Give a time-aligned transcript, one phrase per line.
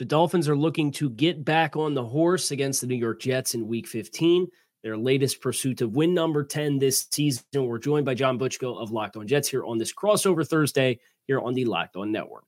[0.00, 3.52] The Dolphins are looking to get back on the horse against the New York Jets
[3.52, 4.48] in week 15,
[4.82, 7.44] their latest pursuit of win number 10 this season.
[7.52, 11.38] We're joined by John Butchko of Locked On Jets here on this crossover Thursday here
[11.38, 12.44] on the Locked On Network.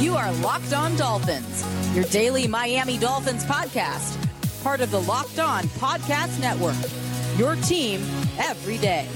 [0.00, 4.16] You are Locked On Dolphins, your daily Miami Dolphins podcast,
[4.64, 6.74] part of the Locked On Podcast Network.
[7.38, 8.00] Your team
[8.40, 9.06] every day.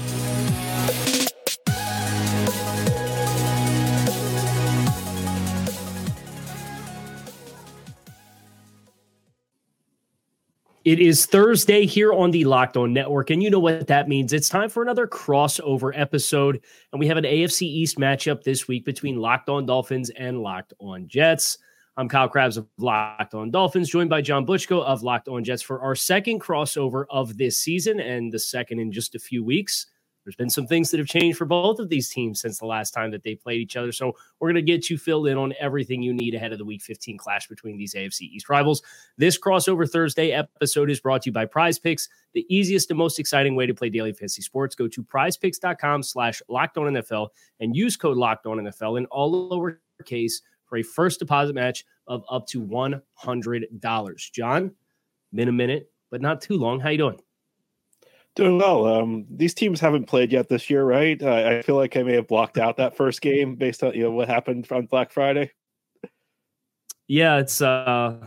[10.85, 14.33] It is Thursday here on the Locked On Network, and you know what that means.
[14.33, 18.83] It's time for another crossover episode, and we have an AFC East matchup this week
[18.83, 21.57] between Locked On Dolphins and Locked On Jets.
[21.95, 25.61] I'm Kyle Crabbs of Locked On Dolphins, joined by John Butchko of Locked On Jets
[25.61, 29.85] for our second crossover of this season and the second in just a few weeks.
[30.23, 32.91] There's been some things that have changed for both of these teams since the last
[32.91, 33.91] time that they played each other.
[33.91, 36.65] So we're going to get you filled in on everything you need ahead of the
[36.65, 38.81] Week 15 clash between these AFC East rivals.
[39.17, 43.19] This crossover Thursday episode is brought to you by Prize Picks, the easiest and most
[43.19, 44.75] exciting way to play daily fantasy sports.
[44.75, 47.29] Go to prizepicks.com slash NFL
[47.59, 52.61] and use code NFL in all lowercase for a first deposit match of up to
[52.61, 54.31] $100.
[54.31, 54.71] John,
[55.33, 56.79] been a minute, but not too long.
[56.79, 57.19] How you doing?
[58.35, 58.87] Doing well.
[58.87, 61.21] Um, these teams haven't played yet this year, right?
[61.21, 64.11] I feel like I may have blocked out that first game based on you know
[64.11, 65.51] what happened on Black Friday.
[67.07, 68.17] Yeah, it's uh,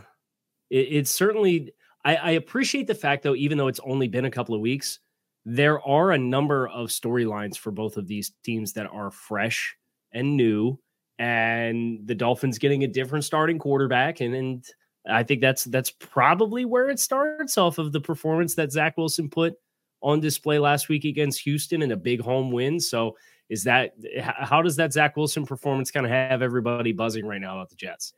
[0.69, 1.73] it, it's certainly.
[2.05, 4.99] I, I appreciate the fact though, even though it's only been a couple of weeks,
[5.43, 9.75] there are a number of storylines for both of these teams that are fresh
[10.13, 10.79] and new,
[11.19, 14.65] and the Dolphins getting a different starting quarterback, and and
[15.05, 19.29] I think that's that's probably where it starts off of the performance that Zach Wilson
[19.29, 19.55] put
[20.01, 22.79] on display last week against Houston in a big home win.
[22.79, 23.17] So,
[23.49, 27.55] is that how does that Zach Wilson performance kind of have everybody buzzing right now
[27.55, 28.13] about the Jets?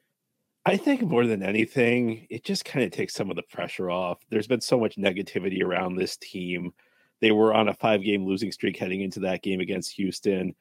[0.65, 4.19] I think more than anything, it just kind of takes some of the pressure off.
[4.29, 6.73] There's been so much negativity around this team.
[7.21, 10.55] They were on a five game losing streak heading into that game against Houston.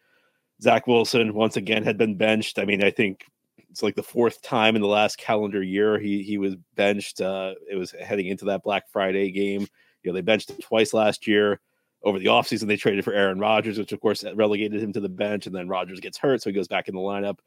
[0.62, 2.58] Zach Wilson, once again, had been benched.
[2.58, 3.24] I mean, I think
[3.70, 7.20] it's like the fourth time in the last calendar year he he was benched.
[7.20, 9.66] Uh, it was heading into that Black Friday game.
[10.08, 11.60] Know, they benched him twice last year.
[12.04, 15.08] Over the offseason, they traded for Aaron Rodgers, which of course relegated him to the
[15.08, 17.38] bench, and then Rodgers gets hurt, so he goes back in the lineup.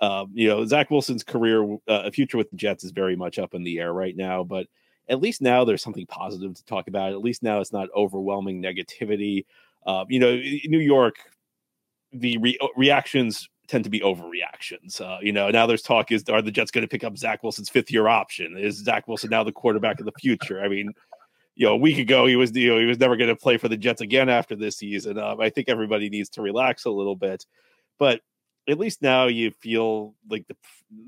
[0.00, 3.54] Um, you know, Zach Wilson's career, uh, future with the Jets is very much up
[3.54, 4.66] in the air right now, but
[5.08, 7.12] at least now there's something positive to talk about.
[7.12, 9.44] At least now it's not overwhelming negativity.
[9.86, 11.16] Uh, you know, New York,
[12.12, 15.00] the re- reactions tend to be overreactions.
[15.00, 17.42] Uh, you know, now there's talk is are the Jets going to pick up Zach
[17.42, 18.56] Wilson's fifth year option?
[18.56, 20.62] Is Zach Wilson now the quarterback of the future?
[20.62, 20.92] I mean,
[21.56, 23.56] you know, a week ago he was you know he was never going to play
[23.56, 25.18] for the Jets again after this season.
[25.18, 27.46] Um, I think everybody needs to relax a little bit,
[27.98, 28.20] but
[28.68, 30.56] at least now you feel like the,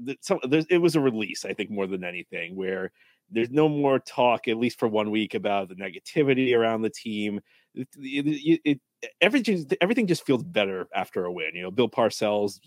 [0.05, 1.45] the some, it was a release.
[1.45, 2.93] I think more than anything, where
[3.31, 7.41] there's no more talk, at least for one week, about the negativity around the team.
[7.75, 8.81] It, it, it,
[9.21, 11.55] everything everything just feels better after a win.
[11.55, 12.61] You know, Bill Parcells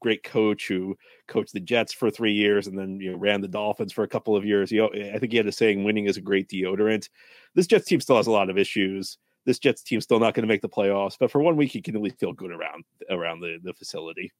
[0.00, 3.48] great coach who coached the Jets for three years and then you know ran the
[3.48, 4.70] Dolphins for a couple of years.
[4.70, 7.08] You know, I think he had a saying, "Winning is a great deodorant."
[7.54, 9.18] This Jets team still has a lot of issues.
[9.44, 11.82] This Jets team still not going to make the playoffs, but for one week, you
[11.82, 14.32] can at least feel good around around the the facility.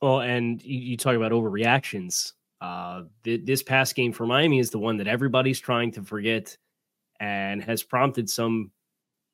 [0.00, 2.32] Well, and you, you talk about overreactions.
[2.60, 6.56] Uh, th- this past game for Miami is the one that everybody's trying to forget,
[7.18, 8.70] and has prompted some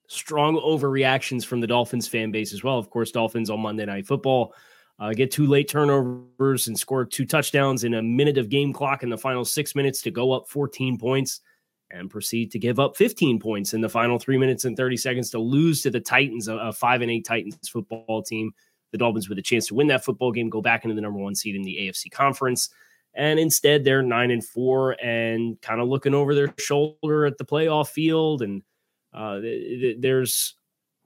[0.09, 2.79] strong overreactions from the Dolphins fan base as well.
[2.79, 4.55] Of course, Dolphins on Monday Night Football
[4.99, 9.03] uh, get two late turnovers and score two touchdowns in a minute of game clock
[9.03, 11.41] in the final six minutes to go up 14 points
[11.91, 15.31] and proceed to give up 15 points in the final three minutes and 30 seconds
[15.31, 18.53] to lose to the Titans, a, five and eight Titans football team.
[18.93, 21.19] The Dolphins with a chance to win that football game, go back into the number
[21.19, 22.71] one seed in the AFC conference.
[23.15, 27.45] And instead, they're nine and four and kind of looking over their shoulder at the
[27.45, 28.43] playoff field.
[28.43, 28.63] And
[29.13, 30.55] uh, th- th- there's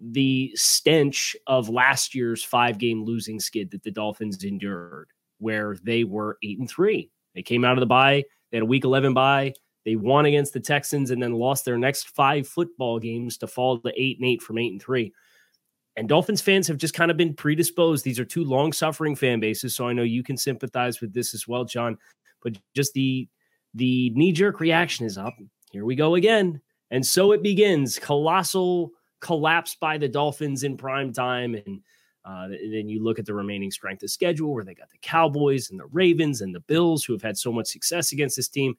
[0.00, 5.08] the stench of last year's five game losing skid that the Dolphins endured,
[5.38, 7.10] where they were eight and three.
[7.34, 9.54] They came out of the bye, they had a week 11 bye.
[9.84, 13.78] They won against the Texans and then lost their next five football games to fall
[13.78, 15.12] to eight and eight from eight and three.
[15.96, 18.04] And Dolphins fans have just kind of been predisposed.
[18.04, 19.74] These are two long suffering fan bases.
[19.74, 21.96] So I know you can sympathize with this as well, John.
[22.42, 23.28] But just the
[23.74, 25.34] the knee jerk reaction is up.
[25.72, 26.60] Here we go again.
[26.90, 27.98] And so it begins.
[27.98, 31.54] Colossal collapse by the Dolphins in prime time.
[31.54, 31.80] And
[32.24, 35.70] uh, then you look at the remaining strength of schedule where they got the Cowboys
[35.70, 38.74] and the Ravens and the Bills who have had so much success against this team.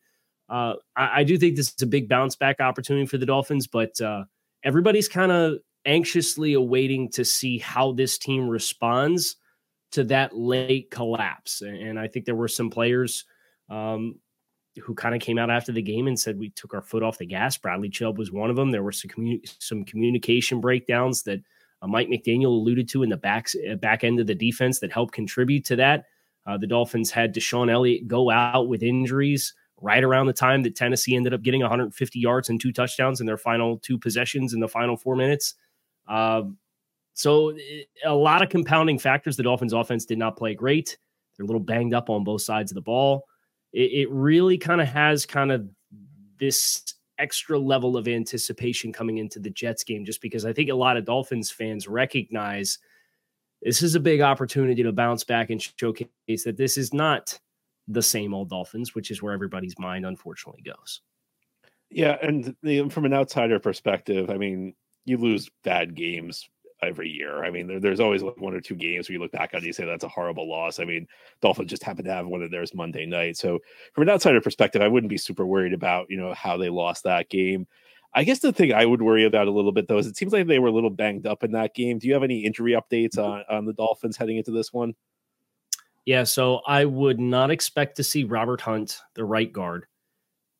[0.50, 3.68] Uh, I, I, do think this is a big bounce back opportunity for the Dolphins,
[3.68, 4.26] but uh,
[4.64, 9.38] everybody's kind of anxiously awaiting to see how this team responds
[9.92, 11.62] to that late collapse.
[11.62, 13.26] And I think there were some players
[13.70, 14.20] um,
[14.80, 17.18] who kind of came out after the game and said we took our foot off
[17.18, 17.58] the gas.
[17.58, 18.72] Bradley Chubb was one of them.
[18.72, 21.42] There were some commu- some communication breakdowns that
[21.82, 24.92] uh, Mike McDaniel alluded to in the back uh, back end of the defense that
[24.92, 26.06] helped contribute to that.
[26.46, 30.76] Uh, the Dolphins had DeShon Elliott go out with injuries right around the time that
[30.76, 34.60] Tennessee ended up getting 150 yards and two touchdowns in their final two possessions in
[34.60, 35.56] the final four minutes.
[36.08, 36.44] Uh,
[37.14, 37.56] so
[38.06, 39.36] a lot of compounding factors.
[39.36, 40.98] The Dolphins' offense did not play great.
[41.36, 43.26] They're a little banged up on both sides of the ball
[43.74, 45.68] it, it really kind of has kind of
[46.40, 50.76] this extra level of anticipation coming into the Jets game, just because I think a
[50.76, 52.80] lot of Dolphins fans recognize
[53.62, 56.10] this is a big opportunity to bounce back and showcase
[56.46, 57.40] that this is not
[57.88, 61.02] the same old Dolphins, which is where everybody's mind unfortunately goes.
[61.90, 64.74] Yeah, and the, from an outsider perspective, I mean,
[65.06, 66.50] you lose bad games
[66.84, 67.44] every year.
[67.44, 69.60] I mean, there, there's always like one or two games where you look back on
[69.60, 70.80] and you say that's a horrible loss.
[70.80, 71.08] I mean,
[71.42, 73.38] Dolphins just happened to have one of theirs Monday night.
[73.38, 73.60] So
[73.94, 77.04] from an outsider perspective, I wouldn't be super worried about, you know, how they lost
[77.04, 77.68] that game.
[78.14, 80.34] I guess the thing I would worry about a little bit though is it seems
[80.34, 81.98] like they were a little banged up in that game.
[81.98, 84.94] Do you have any injury updates on, on the Dolphins heading into this one?
[86.06, 89.86] Yeah, so I would not expect to see Robert Hunt, the right guard.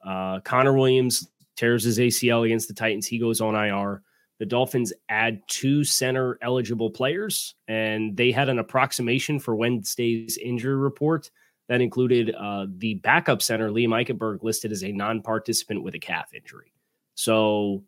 [0.06, 3.08] Uh, Connor Williams tears his ACL against the Titans.
[3.08, 4.04] He goes on IR
[4.42, 10.76] the Dolphins add two center eligible players, and they had an approximation for Wednesday's injury
[10.76, 11.30] report
[11.70, 16.00] that included uh, the backup center, Liam Eichenberg, listed as a non participant with a
[16.00, 16.74] calf injury.
[17.14, 17.84] So,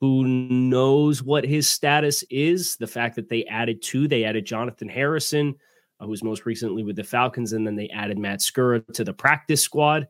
[0.00, 2.76] who knows what his status is?
[2.76, 5.54] The fact that they added two, they added Jonathan Harrison,
[6.00, 9.04] uh, who was most recently with the Falcons, and then they added Matt Skura to
[9.04, 10.08] the practice squad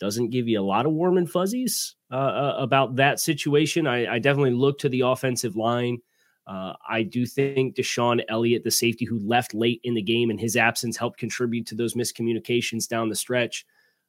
[0.00, 3.86] doesn't give you a lot of warm and fuzzies uh, uh, about that situation.
[3.86, 5.98] I, I, definitely look to the offensive line.
[6.46, 10.38] Uh, I do think DeShon Elliott, the safety who left late in the game, and
[10.38, 13.64] his absence helped contribute to those miscommunications down the stretch.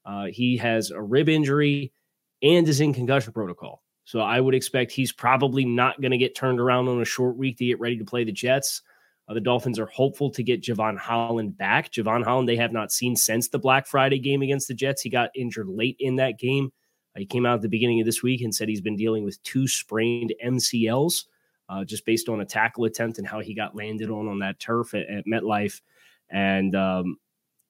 [0.06, 1.94] Uh, he has a rib injury
[2.42, 3.82] and is in concussion protocol.
[4.04, 7.38] So I would expect he's probably not going to get turned around on a short
[7.38, 8.82] week to get ready to play the Jets.
[9.28, 11.92] Uh, the Dolphins are hopeful to get Jevon Holland back.
[11.92, 15.02] Jevon Holland, they have not seen since the Black Friday game against the Jets.
[15.02, 16.72] He got injured late in that game.
[17.16, 19.24] Uh, he came out at the beginning of this week and said he's been dealing
[19.24, 21.26] with two sprained MCLs
[21.70, 24.60] uh, just based on a tackle attempt and how he got landed on on that
[24.60, 25.82] turf at, at MetLife.
[26.30, 27.18] And um,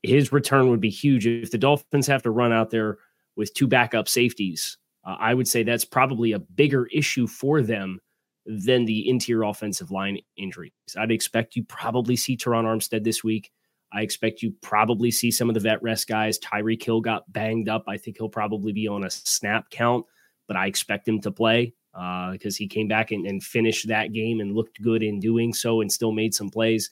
[0.03, 1.25] his return would be huge.
[1.25, 2.97] If the Dolphins have to run out there
[3.35, 7.99] with two backup safeties, uh, I would say that's probably a bigger issue for them
[8.45, 10.71] than the interior offensive line injuries.
[10.97, 13.51] I'd expect you probably see Terron Armstead this week.
[13.91, 16.37] I expect you probably see some of the vet rest guys.
[16.39, 17.85] Tyreek Hill got banged up.
[17.87, 20.05] I think he'll probably be on a snap count,
[20.47, 24.11] but I expect him to play because uh, he came back and, and, finished that
[24.11, 26.91] game and looked good in doing so and still made some plays.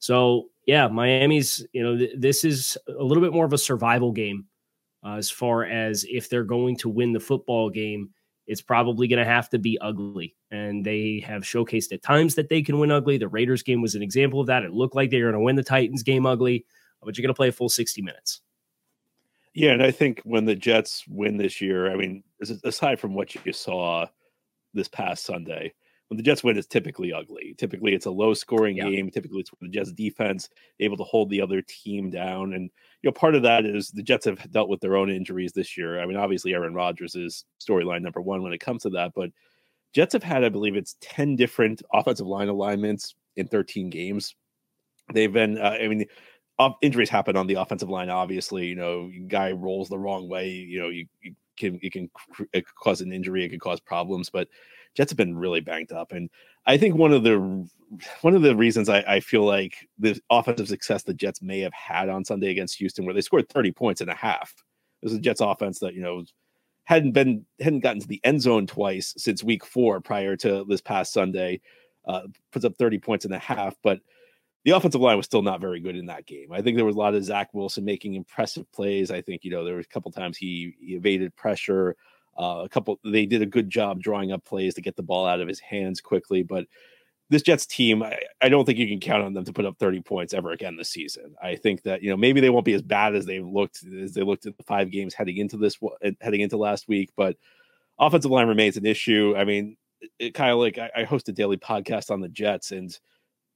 [0.00, 4.10] So yeah, Miami's you know th- this is a little bit more of a survival
[4.10, 4.46] game
[5.04, 8.10] uh, as far as if they're going to win the football game
[8.50, 10.34] it's probably going to have to be ugly.
[10.50, 13.16] And they have showcased at times that they can win ugly.
[13.16, 14.64] The Raiders game was an example of that.
[14.64, 16.66] It looked like they were going to win the Titans game ugly,
[17.00, 18.40] but you're going to play a full 60 minutes.
[19.54, 22.24] Yeah, and I think when the Jets win this year, I mean,
[22.64, 24.06] aside from what you saw
[24.74, 25.72] this past Sunday,
[26.08, 27.54] when the Jets win, it's typically ugly.
[27.56, 28.90] Typically, it's a low scoring yeah.
[28.90, 29.10] game.
[29.10, 30.48] Typically, it's the Jets defense
[30.80, 32.54] able to hold the other team down.
[32.54, 32.68] And,
[33.02, 35.76] you know, part of that is the Jets have dealt with their own injuries this
[35.76, 36.00] year.
[36.00, 39.12] I mean, obviously, Aaron Rodgers is storyline number one when it comes to that.
[39.14, 39.30] But
[39.94, 44.34] Jets have had, I believe, it's 10 different offensive line alignments in 13 games.
[45.12, 46.06] They've been, uh, I mean,
[46.82, 48.10] injuries happen on the offensive line.
[48.10, 50.50] Obviously, you know, guy rolls the wrong way.
[50.50, 52.10] You know, you, you can it can
[52.52, 53.44] it can cause an injury.
[53.44, 54.48] It could cause problems, but
[54.94, 56.28] Jets have been really banged up, and
[56.66, 57.68] I think one of the
[58.22, 61.72] one of the reasons I, I, feel like the offensive success the Jets may have
[61.72, 64.54] had on Sunday against Houston, where they scored 30 points and a half.
[65.02, 66.24] This is a Jets offense that you know
[66.84, 70.80] hadn't been hadn't gotten to the end zone twice since week four prior to this
[70.80, 71.60] past Sunday.
[72.06, 74.00] Uh, puts up 30 points and a half, but
[74.64, 76.52] the offensive line was still not very good in that game.
[76.52, 79.10] I think there was a lot of Zach Wilson making impressive plays.
[79.10, 81.96] I think you know there was a couple times he, he evaded pressure.
[82.38, 85.26] Uh, a couple, they did a good job drawing up plays to get the ball
[85.26, 86.42] out of his hands quickly.
[86.42, 86.66] But
[87.28, 89.78] this Jets team, I, I, don't think you can count on them to put up
[89.78, 91.34] 30 points ever again this season.
[91.42, 94.14] I think that you know maybe they won't be as bad as they looked as
[94.14, 95.78] they looked at the five games heading into this
[96.20, 97.36] heading into last week, but
[97.98, 99.34] offensive line remains an issue.
[99.36, 99.76] I mean,
[100.18, 102.98] it, of like I, I host a daily podcast on the Jets, and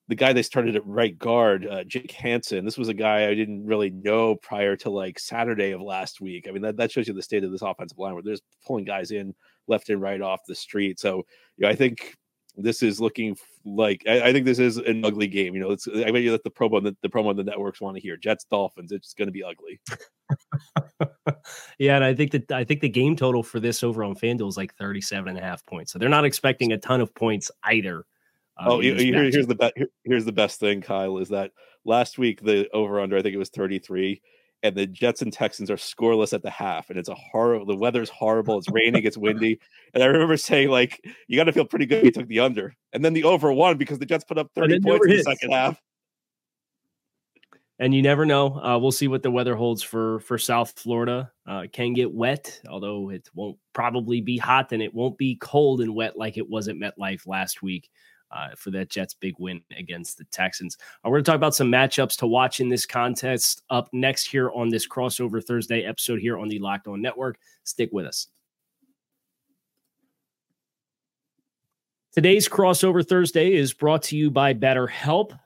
[0.08, 2.64] the guy they started at right guard, uh, Jake Hanson.
[2.64, 6.46] This was a guy I didn't really know prior to like Saturday of last week.
[6.46, 8.84] I mean, that, that shows you the state of this offensive line where there's pulling
[8.84, 9.34] guys in
[9.66, 11.00] left and right off the street.
[11.00, 11.18] So,
[11.56, 12.16] you know, I think
[12.56, 15.54] this is looking like I, I, think this is an ugly game.
[15.54, 17.96] You know, it's I bet you that the promo the, the promo the networks want
[17.96, 18.92] to hear Jets Dolphins.
[18.92, 19.80] It's going to be ugly.
[21.78, 24.49] yeah, and I think that I think the game total for this over on FanDuel
[24.49, 25.92] is like 37 and a half points.
[25.92, 28.04] So they're not expecting a ton of points either.
[28.58, 29.75] Uh, oh, here, here's the best.
[30.04, 31.52] Here's the best thing, Kyle, is that
[31.84, 34.20] last week the over under I think it was 33
[34.64, 37.66] and the Jets and Texans are scoreless at the half, and it's a horrible.
[37.66, 38.56] The weather's horrible.
[38.56, 39.04] It's raining.
[39.04, 39.61] It's windy,
[39.92, 42.75] and I remember saying like, "You got to feel pretty good." You took the under,
[42.94, 45.52] and then the over won because the Jets put up thirty points in the second
[45.52, 45.80] half.
[47.78, 48.54] And you never know.
[48.54, 51.30] Uh, we'll see what the weather holds for for South Florida.
[51.46, 55.82] Uh, can get wet, although it won't probably be hot, and it won't be cold
[55.82, 57.90] and wet like it was at MetLife last week
[58.31, 60.76] uh, for that Jets big win against the Texans.
[61.04, 64.26] Uh, we're going to talk about some matchups to watch in this contest up next
[64.26, 67.38] here on this crossover Thursday episode here on the Locked On Network.
[67.64, 68.28] Stick with us.
[72.12, 75.37] Today's crossover Thursday is brought to you by BetterHelp.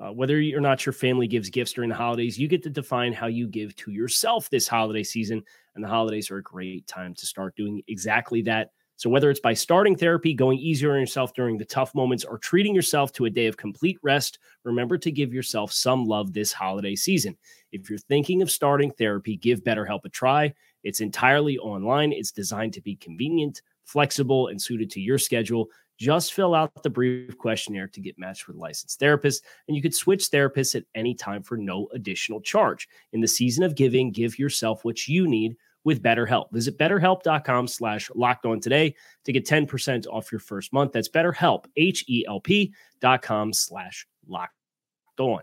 [0.00, 3.12] Uh, whether or not your family gives gifts during the holidays, you get to define
[3.12, 5.42] how you give to yourself this holiday season.
[5.74, 8.70] And the holidays are a great time to start doing exactly that.
[9.02, 12.38] So, whether it's by starting therapy, going easier on yourself during the tough moments, or
[12.38, 16.52] treating yourself to a day of complete rest, remember to give yourself some love this
[16.52, 17.36] holiday season.
[17.72, 20.54] If you're thinking of starting therapy, give BetterHelp a try.
[20.84, 25.68] It's entirely online, it's designed to be convenient, flexible, and suited to your schedule.
[25.98, 29.82] Just fill out the brief questionnaire to get matched with a licensed therapist, and you
[29.82, 32.88] could switch therapists at any time for no additional charge.
[33.12, 36.50] In the season of giving, give yourself what you need with BetterHelp.
[36.52, 40.92] Visit betterhelp.com slash locked on today to get 10% off your first month.
[40.92, 44.54] That's betterhelp, H-E-L-P dot com slash locked
[45.18, 45.42] on.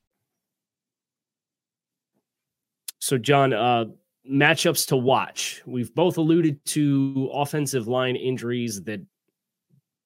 [3.01, 3.85] So, John, uh,
[4.29, 5.61] matchups to watch.
[5.65, 9.01] We've both alluded to offensive line injuries that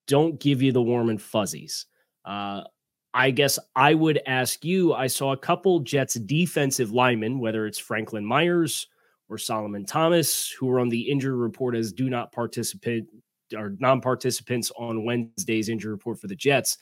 [0.07, 1.87] don't give you the warm and fuzzies.
[2.23, 2.61] Uh,
[3.13, 4.93] I guess I would ask you.
[4.93, 8.87] I saw a couple Jets defensive linemen, whether it's Franklin Myers
[9.27, 13.05] or Solomon Thomas, who were on the injury report as do not participate
[13.55, 16.77] or non-participants on Wednesday's injury report for the Jets.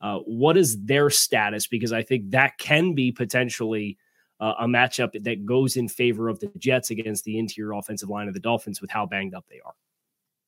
[0.00, 1.66] Uh, what is their status?
[1.66, 3.98] Because I think that can be potentially
[4.40, 8.28] uh, a matchup that goes in favor of the Jets against the interior offensive line
[8.28, 9.74] of the Dolphins with how banged up they are.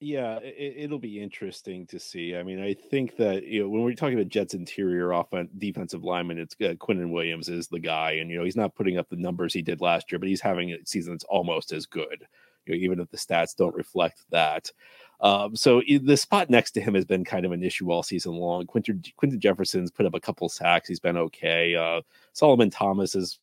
[0.02, 2.35] Yeah, it, will be interesting to see.
[2.35, 6.04] I mean, I think that you know when we're talking about Jets interior offense defensive
[6.04, 9.11] lineman, it's uh, Quinnen Williams is the guy, and you know he's not putting up
[9.11, 12.26] the numbers he did last year, but he's having a season that's almost as good.
[12.64, 14.73] You know, even if the stats don't reflect that.
[15.23, 18.33] Um, so the spot next to him has been kind of an issue all season
[18.33, 18.67] long.
[18.67, 20.89] Quinton, Quinton Jefferson's put up a couple sacks.
[20.89, 21.75] He's been okay.
[21.75, 22.00] Uh,
[22.33, 23.39] Solomon Thomas is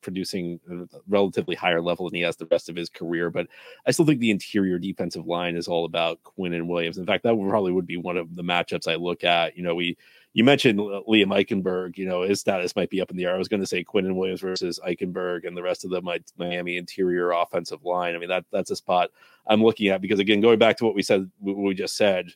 [0.00, 3.46] producing a relatively higher level than he has the rest of his career, but
[3.86, 6.96] I still think the interior defensive line is all about Quinnen Williams.
[6.96, 9.56] In fact, that probably would be one of the matchups I look at.
[9.56, 9.98] You know, we
[10.34, 13.34] you mentioned Liam Eichenberg, you know, his status might be up in the air.
[13.34, 16.76] I was going to say Quinnen Williams versus Eichenberg and the rest of the Miami
[16.76, 18.14] interior offensive line.
[18.14, 19.10] I mean, that that's a spot
[19.46, 22.30] I'm looking at because again, going back to what we said, we just said,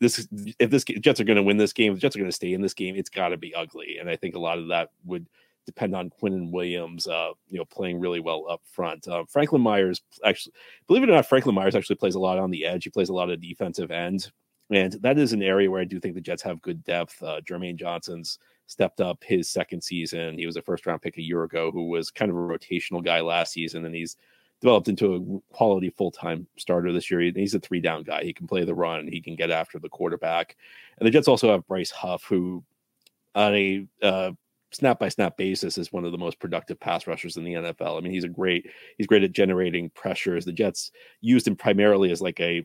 [0.00, 0.26] this
[0.58, 2.54] if this Jets are going to win this game, the Jets are going to stay
[2.54, 2.96] in this game.
[2.96, 5.26] It's got to be ugly, and I think a lot of that would
[5.66, 9.06] depend on Quinnen Williams, uh, you know, playing really well up front.
[9.06, 10.54] Uh, Franklin Myers actually,
[10.86, 12.84] believe it or not, Franklin Myers actually plays a lot on the edge.
[12.84, 14.32] He plays a lot of defensive end.
[14.70, 17.22] And that is an area where I do think the Jets have good depth.
[17.22, 20.38] Uh, Jermaine Johnson's stepped up his second season.
[20.38, 23.04] He was a first round pick a year ago who was kind of a rotational
[23.04, 24.16] guy last season, and he's
[24.60, 27.20] developed into a quality full time starter this year.
[27.20, 28.22] He's a three down guy.
[28.22, 30.56] He can play the run, he can get after the quarterback.
[30.98, 32.62] And the Jets also have Bryce Huff, who
[33.34, 34.32] on a uh,
[34.70, 37.98] snap by snap basis is one of the most productive pass rushers in the NFL.
[37.98, 40.44] I mean, he's a great he's great at generating pressures.
[40.44, 42.64] The Jets used him primarily as like a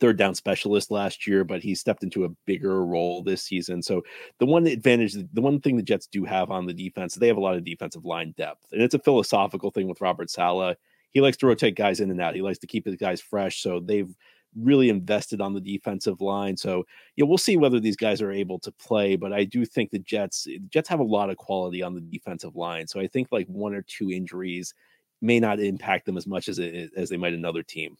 [0.00, 3.82] third down specialist last year, but he stepped into a bigger role this season.
[3.82, 4.02] So
[4.38, 7.36] the one advantage, the one thing the Jets do have on the defense, they have
[7.36, 10.76] a lot of defensive line depth, and it's a philosophical thing with Robert Saleh.
[11.10, 12.34] He likes to rotate guys in and out.
[12.34, 13.62] He likes to keep his guys fresh.
[13.62, 14.12] So they've
[14.56, 16.56] really invested on the defensive line.
[16.56, 16.84] So
[17.16, 19.16] yeah, we'll see whether these guys are able to play.
[19.16, 22.56] But I do think the Jets Jets have a lot of quality on the defensive
[22.56, 22.86] line.
[22.86, 24.74] So I think like one or two injuries
[25.20, 27.96] may not impact them as much as it, as they might another team.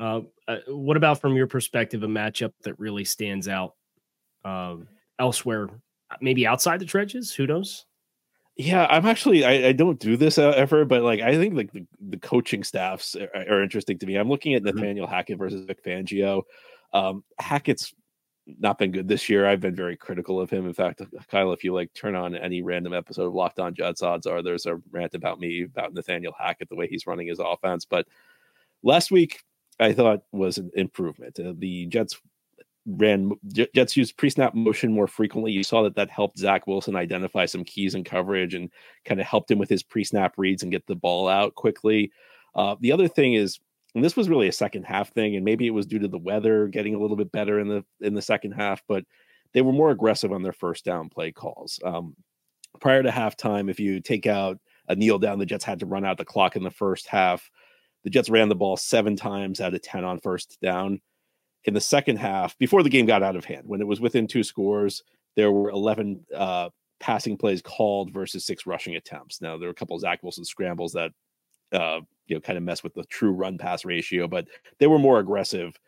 [0.00, 3.74] Uh, uh, what about from your perspective, a matchup that really stands out
[4.46, 4.88] um,
[5.18, 5.68] elsewhere,
[6.22, 7.34] maybe outside the trenches?
[7.34, 7.84] Who knows?
[8.56, 11.72] Yeah, I'm actually I, I don't do this uh, ever, but like I think like
[11.72, 14.16] the, the coaching staffs are, are, interesting to me.
[14.16, 14.76] I'm looking at mm-hmm.
[14.76, 16.42] Nathaniel Hackett versus Vic Fangio.
[16.92, 17.94] Um, Hackett's
[18.58, 19.46] not been good this year.
[19.46, 20.66] I've been very critical of him.
[20.66, 24.02] In fact, Kyle, if you like turn on any random episode of Locked On Jets,
[24.02, 27.38] odds are there's a rant about me about Nathaniel Hackett, the way he's running his
[27.38, 27.84] offense.
[27.84, 28.08] But
[28.82, 29.42] last week,
[29.80, 31.38] I thought was an improvement.
[31.40, 32.20] Uh, the Jets
[32.86, 35.52] ran Jets used pre-snap motion more frequently.
[35.52, 38.70] You saw that that helped Zach Wilson identify some keys in coverage and
[39.04, 42.10] kind of helped him with his pre-snap reads and get the ball out quickly.
[42.54, 43.60] Uh, the other thing is,
[43.94, 46.18] and this was really a second half thing, and maybe it was due to the
[46.18, 49.04] weather getting a little bit better in the in the second half, but
[49.52, 51.80] they were more aggressive on their first down play calls.
[51.84, 52.14] Um,
[52.80, 54.58] prior to halftime, if you take out
[54.88, 57.50] a kneel down, the Jets had to run out the clock in the first half.
[58.04, 61.00] The Jets ran the ball seven times out of ten on first down
[61.64, 64.26] in the second half, before the game got out of hand, when it was within
[64.26, 65.02] two scores,
[65.36, 69.40] there were 11 uh, passing plays called versus six rushing attempts.
[69.40, 71.12] Now, there were a couple of Zach Wilson scrambles that,
[71.72, 74.46] uh, you know, kind of mess with the true run pass ratio, but
[74.78, 75.78] they were more aggressive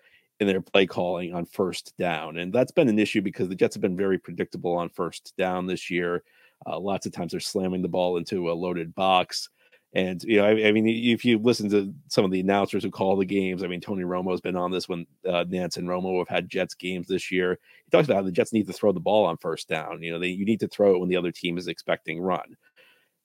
[0.40, 2.36] in their play calling on first down.
[2.36, 5.66] And that's been an issue because the Jets have been very predictable on first down
[5.66, 6.22] this year.
[6.66, 9.48] Uh, lots of times they're slamming the ball into a loaded box.
[9.94, 12.90] And you know, I, I, mean, if you listen to some of the announcers who
[12.90, 16.18] call the games, I mean, Tony Romo's been on this when uh, Nantz and Romo
[16.18, 17.58] have had Jets games this year.
[17.84, 20.02] He talks about how the Jets need to throw the ball on first down.
[20.02, 22.56] You know, they you need to throw it when the other team is expecting run.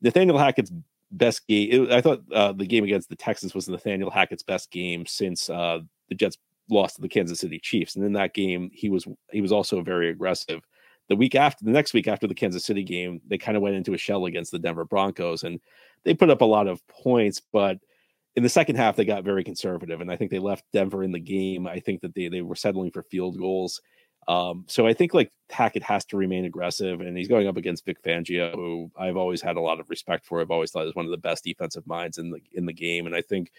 [0.01, 0.73] Nathaniel Hackett's
[1.11, 1.87] best game.
[1.89, 5.79] I thought uh, the game against the Texans was Nathaniel Hackett's best game since uh,
[6.09, 6.37] the Jets
[6.69, 7.95] lost to the Kansas City Chiefs.
[7.95, 10.61] And in that game, he was he was also very aggressive
[11.09, 13.75] the week after the next week after the Kansas City game, they kind of went
[13.75, 15.59] into a shell against the Denver Broncos and
[16.03, 17.79] they put up a lot of points, but
[18.35, 21.11] in the second half they got very conservative and I think they left Denver in
[21.11, 21.67] the game.
[21.67, 23.81] I think that they they were settling for field goals.
[24.27, 27.85] Um, so I think like Hackett has to remain aggressive, and he's going up against
[27.85, 30.41] Vic Fangio, who I've always had a lot of respect for.
[30.41, 33.05] I've always thought is one of the best defensive minds in the in the game,
[33.05, 33.51] and I think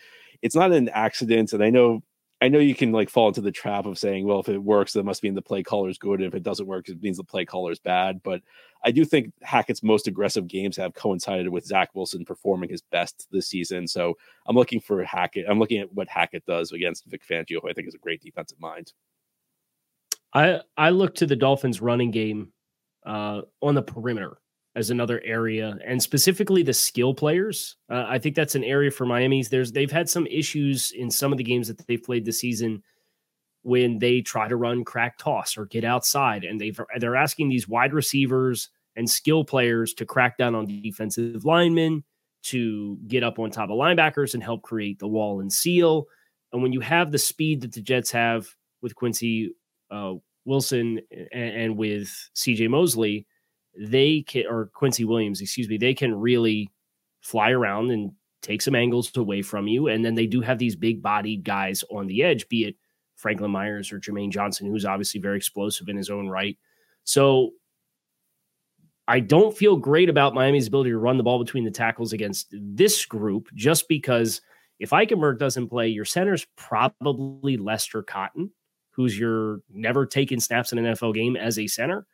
[0.42, 1.54] it's not an accident.
[1.54, 2.02] And I know
[2.40, 4.92] I know you can like fall into the trap of saying, well, if it works,
[4.92, 6.22] that must mean the play caller is good.
[6.22, 8.22] If it doesn't work, it means the play caller is bad.
[8.22, 8.42] But
[8.84, 13.26] I do think Hackett's most aggressive games have coincided with Zach Wilson performing his best
[13.32, 13.88] this season.
[13.88, 15.46] So I'm looking for Hackett.
[15.48, 18.22] I'm looking at what Hackett does against Vic Fangio, who I think is a great
[18.22, 18.92] defensive mind.
[20.32, 22.52] I I look to the Dolphins running game
[23.04, 24.38] uh, on the perimeter
[24.78, 27.76] as another area, and specifically the skill players.
[27.90, 29.48] Uh, I think that's an area for Miami's.
[29.48, 32.84] There's they've had some issues in some of the games that they've played this season
[33.62, 37.66] when they try to run crack toss or get outside, and they've they're asking these
[37.66, 42.04] wide receivers and skill players to crack down on defensive linemen,
[42.44, 46.06] to get up on top of linebackers and help create the wall and seal.
[46.52, 48.46] And when you have the speed that the Jets have
[48.80, 49.54] with Quincy
[49.90, 50.14] uh,
[50.44, 53.26] Wilson and, and with CJ Mosley
[53.78, 56.70] they can, or Quincy Williams, excuse me, they can really
[57.20, 58.12] fly around and
[58.42, 59.88] take some angles away from you.
[59.88, 62.76] And then they do have these big bodied guys on the edge, be it
[63.16, 66.56] Franklin Myers or Jermaine Johnson, who's obviously very explosive in his own right.
[67.04, 67.52] So
[69.06, 72.48] I don't feel great about Miami's ability to run the ball between the tackles against
[72.52, 74.40] this group just because
[74.78, 78.50] if Eichenberg doesn't play, your center's probably Lester Cotton,
[78.90, 82.06] who's your never taken snaps in an NFL game as a center.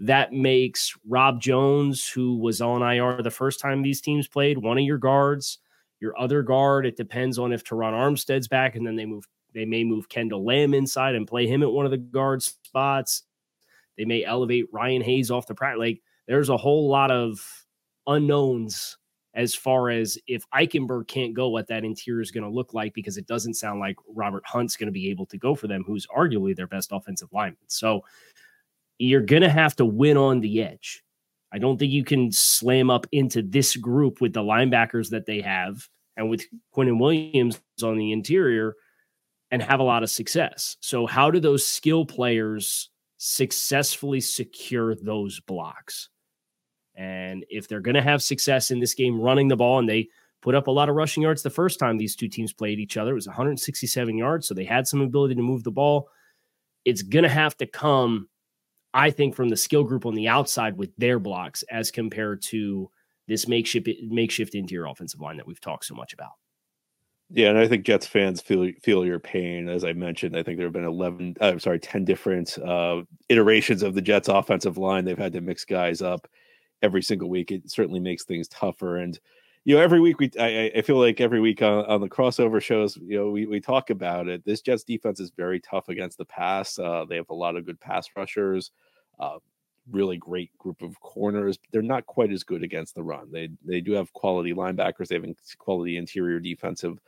[0.00, 4.78] That makes Rob Jones, who was on IR the first time these teams played, one
[4.78, 5.58] of your guards.
[6.00, 9.26] Your other guard, it depends on if Terron Armstead's back, and then they move.
[9.54, 13.22] They may move Kendall Lamm inside and play him at one of the guard spots.
[13.96, 15.80] They may elevate Ryan Hayes off the practice.
[15.80, 17.66] Like there's a whole lot of
[18.06, 18.98] unknowns
[19.34, 22.92] as far as if Eichenberg can't go, what that interior is going to look like,
[22.92, 25.82] because it doesn't sound like Robert Hunt's going to be able to go for them,
[25.84, 27.56] who's arguably their best offensive lineman.
[27.68, 28.02] So
[28.98, 31.02] you're going to have to win on the edge.
[31.52, 35.40] I don't think you can slam up into this group with the linebackers that they
[35.40, 36.44] have and with
[36.76, 38.74] Quinnen Williams on the interior
[39.50, 40.76] and have a lot of success.
[40.80, 46.10] So, how do those skill players successfully secure those blocks?
[46.94, 50.08] And if they're going to have success in this game running the ball and they
[50.42, 52.96] put up a lot of rushing yards the first time these two teams played each
[52.96, 53.12] other.
[53.12, 56.08] It was 167 yards, so they had some ability to move the ball.
[56.84, 58.28] It's going to have to come,
[58.94, 62.90] I think, from the skill group on the outside with their blocks as compared to
[63.26, 66.32] this makeshift makeshift interior offensive line that we've talked so much about.
[67.30, 69.68] Yeah, and I think Jets fans feel feel your pain.
[69.68, 73.02] As I mentioned, I think there have been eleven, I'm uh, sorry, ten different uh,
[73.28, 75.04] iterations of the Jets' offensive line.
[75.04, 76.26] They've had to mix guys up
[76.80, 77.50] every single week.
[77.50, 78.96] It certainly makes things tougher.
[78.96, 79.18] And
[79.64, 82.60] you know, every week we, I, I feel like every week on, on, the crossover
[82.60, 84.44] shows, you know, we we talk about it.
[84.44, 86.78] This Jets defense is very tough against the pass.
[86.78, 88.70] Uh, they have a lot of good pass rushers.
[89.18, 89.38] Uh,
[89.90, 91.58] really great group of corners.
[91.72, 93.30] They're not quite as good against the run.
[93.30, 95.08] They they do have quality linebackers.
[95.08, 95.26] They have
[95.58, 96.98] quality interior defensive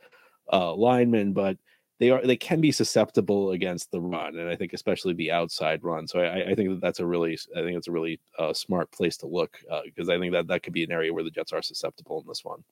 [0.51, 1.57] uh, linemen, but
[2.01, 5.83] they are they can be susceptible against the run, and I think especially the outside
[5.83, 6.07] run.
[6.07, 8.91] So I, I think that that's a really I think it's a really uh, smart
[8.91, 11.29] place to look because uh, I think that that could be an area where the
[11.29, 12.63] Jets are susceptible in this one.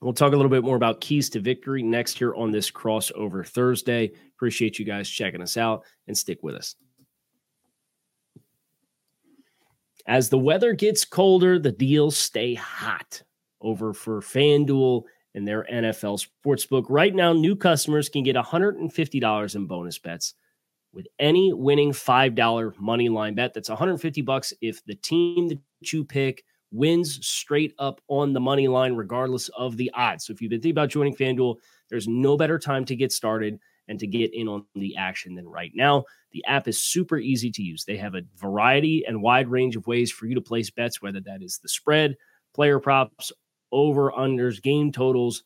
[0.00, 3.46] We'll talk a little bit more about keys to victory next year on this crossover
[3.46, 4.10] Thursday.
[4.34, 6.74] Appreciate you guys checking us out and stick with us.
[10.08, 13.22] As the weather gets colder, the deals stay hot
[13.60, 16.86] over for FanDuel and their NFL sportsbook.
[16.88, 20.34] Right now, new customers can get $150 in bonus bets
[20.92, 23.54] with any winning $5 money line bet.
[23.54, 25.58] That's 150 bucks if the team that
[25.92, 30.26] you pick wins straight up on the money line, regardless of the odds.
[30.26, 31.56] So if you've been thinking about joining FanDuel,
[31.90, 35.48] there's no better time to get started and to get in on the action than
[35.48, 36.04] right now.
[36.32, 37.84] The app is super easy to use.
[37.84, 41.20] They have a variety and wide range of ways for you to place bets, whether
[41.20, 42.16] that is the spread,
[42.54, 43.32] player props,
[43.72, 45.42] over unders, game totals,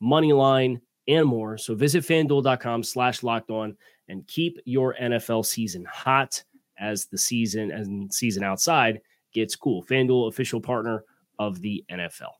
[0.00, 1.58] money line, and more.
[1.58, 3.76] So visit fanduel.com slash locked on
[4.08, 6.42] and keep your NFL season hot
[6.78, 9.00] as the season and season outside
[9.32, 9.82] gets cool.
[9.84, 11.04] FanDuel, official partner
[11.38, 12.32] of the NFL.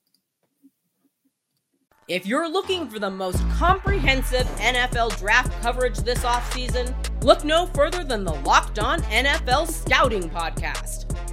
[2.06, 6.94] If you're looking for the most comprehensive NFL draft coverage this offseason,
[7.24, 11.13] look no further than the Locked On NFL Scouting Podcast.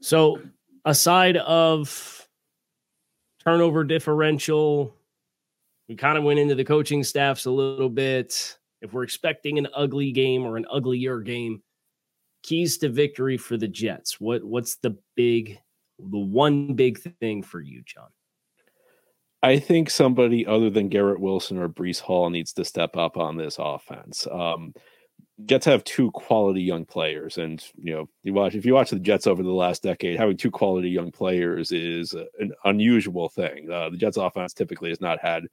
[0.00, 0.40] So,
[0.84, 2.28] aside of
[3.44, 4.94] turnover differential,
[5.88, 8.58] we kind of went into the coaching staffs a little bit.
[8.82, 11.62] If we're expecting an ugly game or an uglier game,
[12.42, 14.20] keys to victory for the Jets.
[14.20, 15.58] What what's the big
[15.98, 18.08] the one big thing for you, John?
[19.42, 23.36] I think somebody other than Garrett Wilson or Breece Hall needs to step up on
[23.36, 24.26] this offense.
[24.30, 24.72] Um,
[25.44, 28.98] Jets have two quality young players, and you know, you watch if you watch the
[28.98, 33.70] Jets over the last decade, having two quality young players is an unusual thing.
[33.70, 35.44] Uh, the Jets offense typically has not had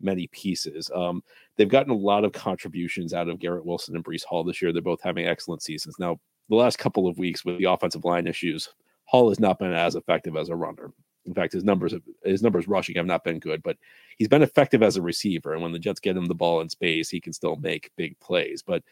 [0.00, 0.90] many pieces.
[0.94, 1.22] Um,
[1.56, 4.72] they've gotten a lot of contributions out of Garrett Wilson and Breece Hall this year.
[4.72, 5.96] They're both having excellent seasons.
[5.98, 8.68] Now, the last couple of weeks with the offensive line issues,
[9.06, 10.92] Hall has not been as effective as a runner.
[11.24, 13.76] In fact, his numbers his numbers rushing have not been good, but
[14.18, 15.52] he's been effective as a receiver.
[15.52, 18.18] And when the Jets get him the ball in space, he can still make big
[18.20, 18.62] plays.
[18.62, 18.82] But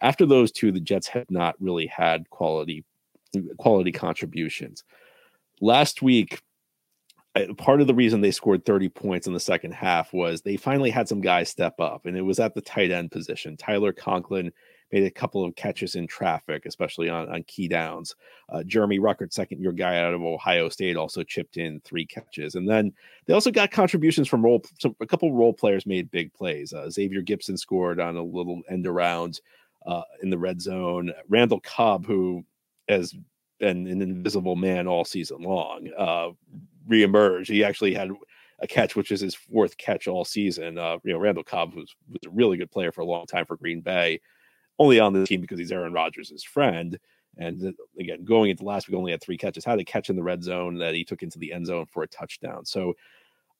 [0.00, 2.84] after those two, the Jets have not really had quality
[3.58, 4.84] quality contributions.
[5.60, 6.42] Last week,
[7.58, 10.90] part of the reason they scored 30 points in the second half was they finally
[10.90, 13.56] had some guys step up, and it was at the tight end position.
[13.56, 14.52] Tyler Conklin
[14.92, 18.16] made a couple of catches in traffic, especially on, on key downs.
[18.48, 22.56] Uh, Jeremy Ruckert, second year guy out of Ohio State, also chipped in three catches.
[22.56, 22.92] And then
[23.26, 24.64] they also got contributions from role,
[25.00, 26.72] a couple role players made big plays.
[26.72, 29.40] Uh, Xavier Gipson scored on a little end around
[29.86, 31.12] uh, in the red zone.
[31.28, 32.44] Randall Cobb, who
[32.88, 33.14] has
[33.58, 36.30] been an invisible man all season long, uh,
[36.88, 37.48] reemerged.
[37.48, 38.10] He actually had
[38.60, 40.78] a catch, which is his fourth catch all season.
[40.78, 43.46] Uh, you know, Randall Cobb was, was a really good player for a long time
[43.46, 44.20] for Green Bay,
[44.78, 46.98] only on the team because he's Aaron Rodgers' friend.
[47.38, 49.64] And again, going into last week, only had three catches.
[49.64, 52.02] Had a catch in the red zone that he took into the end zone for
[52.02, 52.64] a touchdown.
[52.66, 52.94] So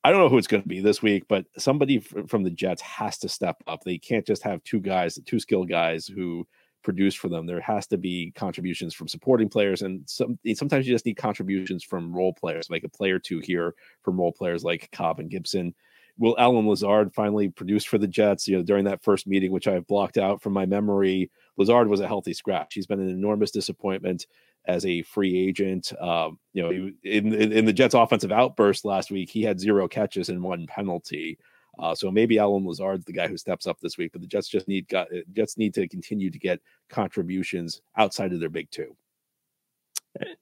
[0.03, 2.81] I don't know who it's going to be this week, but somebody from the Jets
[2.81, 3.83] has to step up.
[3.85, 6.47] They can't just have two guys, two skilled guys who
[6.83, 7.47] produce for them.
[7.47, 11.85] There has to be contributions from supporting players, and some sometimes you just need contributions
[11.85, 15.75] from role players, like a player two here from role players like Cobb and Gipson.
[16.19, 18.49] Will Allen Lazard finally produce for the Jets?
[18.49, 22.01] You know, during that first meeting, which I've blocked out from my memory, Lazard was
[22.01, 22.75] a healthy scratch.
[22.75, 24.27] He's been an enormous disappointment
[24.67, 25.93] as a free agent.
[26.01, 29.89] Um, you know, in, in, in the Jets' offensive outburst last week, he had zero
[29.89, 31.39] catches and one penalty.
[31.79, 34.49] Uh, so maybe Allen Lazard's the guy who steps up this week, but the Jets
[34.49, 38.95] just need got Jets need to continue to get contributions outside of their big two.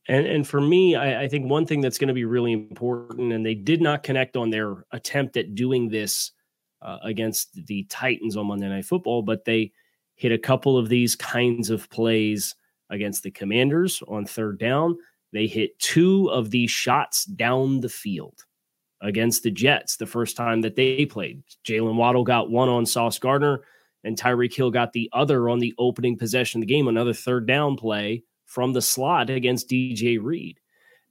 [0.08, 3.32] And and for me, I, I think one thing that's going to be really important,
[3.32, 6.32] and they did not connect on their attempt at doing this
[6.82, 9.72] uh, against the Titans on Monday Night Football, but they
[10.16, 12.56] hit a couple of these kinds of plays
[12.90, 14.96] against the Commanders on third down.
[15.32, 18.44] They hit two of these shots down the field
[19.00, 21.42] against the Jets the first time that they played.
[21.64, 23.60] Jaylen Waddle got one on Sauce Gardner,
[24.04, 27.46] and Tyreek Hill got the other on the opening possession of the game, another third
[27.46, 30.58] down play from the slot against DJ Reed.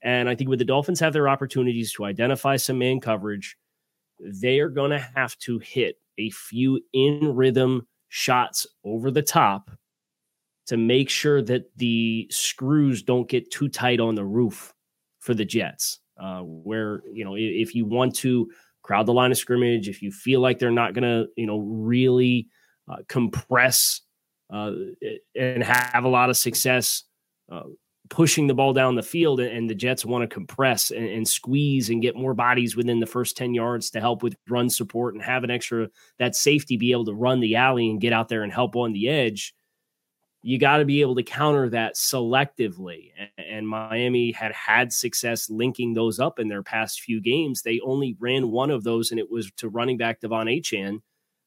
[0.02, 3.58] And I think with the Dolphins have their opportunities to identify some man coverage,
[4.20, 9.70] they are going to have to hit a few in rhythm shots over the top
[10.68, 14.74] to make sure that the screws don't get too tight on the roof
[15.20, 16.00] for the Jets.
[16.20, 18.50] Uh, where you know if you want to
[18.82, 21.60] crowd the line of scrimmage, if you feel like they're not going to you know
[21.60, 22.48] really
[22.88, 24.02] uh, compress
[24.52, 24.72] uh,
[25.36, 27.04] and have a lot of success
[27.52, 27.64] uh,
[28.10, 31.90] pushing the ball down the field, and the Jets want to compress and, and, squeeze
[31.90, 35.24] and get more bodies within the first 10 yards to help with run support and
[35.24, 38.44] have an extra that safety be able to run the alley and get out there
[38.44, 39.54] and help on the edge
[40.42, 43.12] you got to be able to counter that selectively.
[43.38, 47.62] And, Miami had had success linking those up in their past few games.
[47.62, 51.02] They only ran one of those, and it was to running back De'Von Achane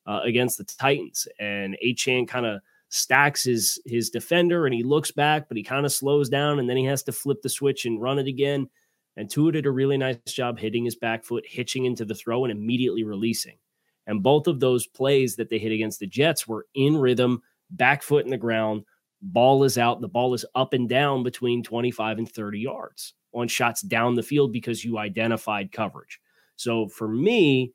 [0.07, 1.27] uh, against the Titans.
[1.39, 5.87] And Achane kind of stacks his his defender, and he looks back, but he kind
[5.87, 8.69] of slows down, and then he has to flip the switch and run it again.
[9.17, 12.45] And Tua did a really nice job hitting his back foot, hitching into the throw,
[12.45, 13.57] and immediately releasing.
[14.07, 18.03] And both of those plays that they hit against the Jets were in rhythm, back
[18.03, 18.85] foot in the ground
[19.23, 23.49] ball is out, the ball is up and down between 25 and 30 yards on
[23.49, 26.21] shots down the field because you identified coverage.
[26.57, 27.73] So for me,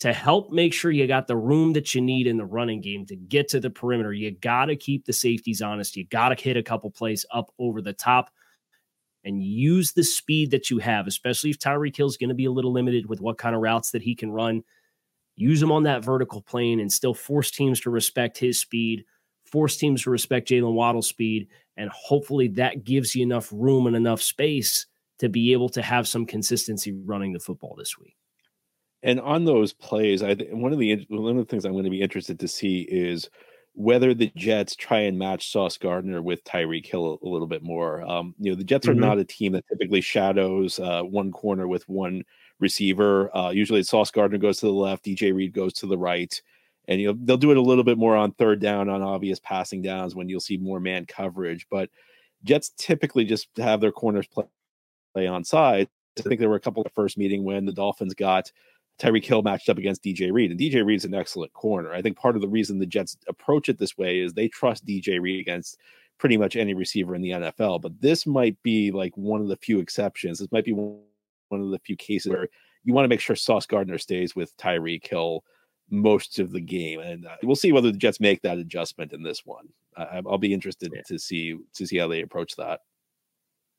[0.00, 3.04] to help make sure you got the room that you need in the running game
[3.06, 5.96] to get to the perimeter, you got to keep the safeties honest.
[5.96, 8.30] You got to hit a couple plays up over the top
[9.24, 12.50] and use the speed that you have, especially if Tyreek is going to be a
[12.50, 14.62] little limited with what kind of routes that he can run.
[15.34, 19.04] Use him on that vertical plane and still force teams to respect his speed
[19.50, 23.96] force teams to respect Jaylen Waddle's speed, and hopefully that gives you enough room and
[23.96, 24.86] enough space
[25.18, 28.16] to be able to have some consistency running the football this week.
[29.02, 31.90] And on those plays, I one of the one of the things I'm going to
[31.90, 33.30] be interested to see is
[33.74, 37.62] whether the Jets try and match Sauce Gardner with Tyreek Hill a, a little bit
[37.62, 38.02] more.
[38.02, 39.00] Um, you know, the Jets are mm-hmm.
[39.00, 42.24] not a team that typically shadows uh, one corner with one
[42.58, 43.34] receiver.
[43.36, 46.42] Uh, usually, Sauce Gardner goes to the left, DJ Reed goes to the right
[46.88, 49.38] and you know they'll do it a little bit more on third down on obvious
[49.38, 51.88] passing downs when you'll see more man coverage but
[52.42, 54.44] jets typically just have their corners play,
[55.14, 58.14] play on side i think there were a couple of first meeting when the dolphins
[58.14, 58.50] got
[58.98, 61.92] Tyreek Hill matched up against DJ Reed, and DJ Reed's an excellent corner.
[61.92, 64.84] I think part of the reason the Jets approach it this way is they trust
[64.84, 65.78] DJ Reed against
[66.18, 67.80] pretty much any receiver in the NFL.
[67.80, 70.40] But this might be like one of the few exceptions.
[70.40, 71.00] This might be one
[71.52, 72.48] of the few cases where
[72.82, 75.44] you want to make sure Sauce Gardner stays with Tyreek Hill
[75.90, 79.22] most of the game, and uh, we'll see whether the Jets make that adjustment in
[79.22, 79.68] this one.
[79.96, 81.02] Uh, I'll be interested yeah.
[81.06, 82.80] to see to see how they approach that.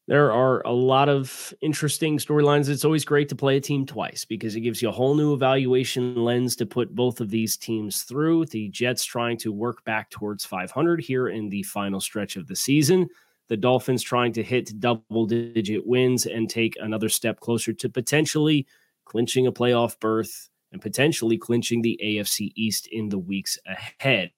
[0.10, 2.68] There are a lot of interesting storylines.
[2.68, 5.36] It's always great to play a team twice because it gives you a whole new
[5.36, 8.46] evaluation lens to put both of these teams through.
[8.46, 12.56] The Jets trying to work back towards 500 here in the final stretch of the
[12.56, 13.08] season.
[13.50, 18.66] The Dolphins trying to hit double digit wins and take another step closer to potentially
[19.06, 24.32] clinching a playoff berth and potentially clinching the AFC East in the weeks ahead.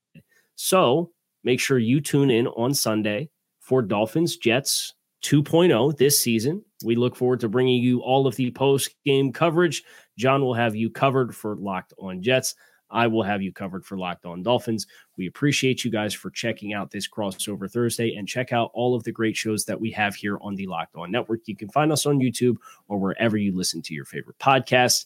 [0.56, 1.12] So
[1.44, 6.64] make sure you tune in on Sunday for Dolphins Jets 2.0 this season.
[6.84, 9.84] We look forward to bringing you all of the post game coverage.
[10.18, 12.56] John will have you covered for Locked on Jets.
[12.90, 14.86] I will have you covered for Locked on Dolphins.
[15.18, 19.04] We appreciate you guys for checking out this crossover Thursday and check out all of
[19.04, 21.42] the great shows that we have here on the Locked on Network.
[21.46, 22.58] You can find us on YouTube
[22.90, 25.06] or wherever you listen to your favorite podcasts